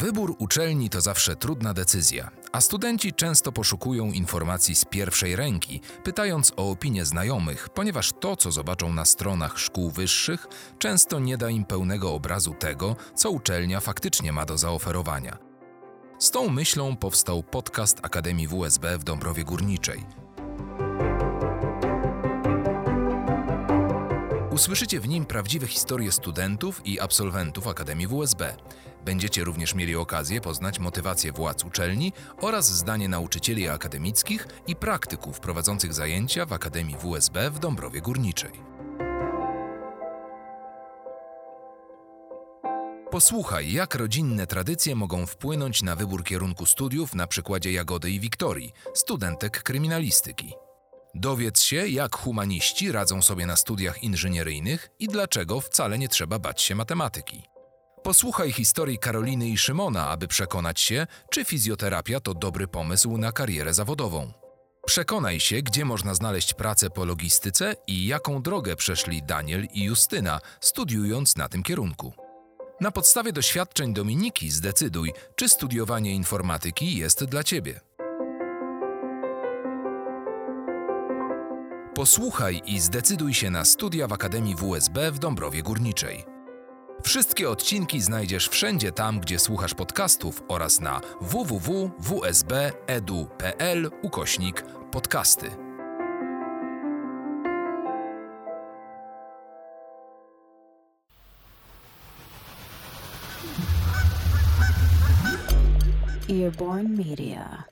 [0.00, 6.52] Wybór uczelni to zawsze trudna decyzja, a studenci często poszukują informacji z pierwszej ręki, pytając
[6.56, 10.46] o opinie znajomych, ponieważ to, co zobaczą na stronach szkół wyższych,
[10.78, 15.38] często nie da im pełnego obrazu tego, co uczelnia faktycznie ma do zaoferowania.
[16.18, 20.04] Z tą myślą powstał podcast Akademii WSB w Dąbrowie Górniczej.
[24.50, 28.56] Usłyszycie w nim prawdziwe historie studentów i absolwentów Akademii WSB.
[29.04, 35.94] Będziecie również mieli okazję poznać motywację władz uczelni oraz zdanie nauczycieli akademickich i praktyków prowadzących
[35.94, 38.52] zajęcia w Akademii WSB w Dąbrowie Górniczej.
[43.10, 48.72] Posłuchaj, jak rodzinne tradycje mogą wpłynąć na wybór kierunku studiów na przykładzie Jagody i Wiktorii,
[48.94, 50.52] studentek kryminalistyki.
[51.14, 56.62] Dowiedz się, jak humaniści radzą sobie na studiach inżynieryjnych i dlaczego wcale nie trzeba bać
[56.62, 57.49] się matematyki.
[58.02, 63.74] Posłuchaj historii Karoliny i Szymona, aby przekonać się, czy fizjoterapia to dobry pomysł na karierę
[63.74, 64.32] zawodową.
[64.86, 70.40] Przekonaj się, gdzie można znaleźć pracę po logistyce i jaką drogę przeszli Daniel i Justyna,
[70.60, 72.12] studiując na tym kierunku.
[72.80, 77.80] Na podstawie doświadczeń Dominiki zdecyduj, czy studiowanie informatyki jest dla Ciebie.
[81.94, 86.39] Posłuchaj i zdecyduj się na studia w Akademii WSB w Dąbrowie Górniczej.
[87.02, 91.90] Wszystkie odcinki znajdziesz wszędzie tam, gdzie słuchasz podcastów oraz na www.wsb.edu.pl
[94.02, 95.50] ukośnik podcasty.
[106.30, 107.64] Earborn Media.